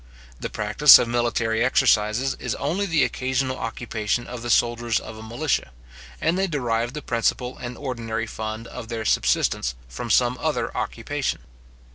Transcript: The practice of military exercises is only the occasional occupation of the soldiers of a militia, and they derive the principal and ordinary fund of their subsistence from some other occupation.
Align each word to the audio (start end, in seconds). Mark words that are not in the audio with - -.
The 0.39 0.49
practice 0.49 0.97
of 0.97 1.07
military 1.07 1.63
exercises 1.63 2.33
is 2.39 2.55
only 2.55 2.87
the 2.87 3.03
occasional 3.03 3.59
occupation 3.59 4.25
of 4.25 4.41
the 4.41 4.49
soldiers 4.49 4.99
of 4.99 5.15
a 5.15 5.21
militia, 5.21 5.69
and 6.19 6.39
they 6.39 6.47
derive 6.47 6.93
the 6.93 7.03
principal 7.03 7.55
and 7.59 7.77
ordinary 7.77 8.25
fund 8.25 8.65
of 8.65 8.87
their 8.87 9.05
subsistence 9.05 9.75
from 9.87 10.09
some 10.09 10.39
other 10.41 10.75
occupation. 10.75 11.41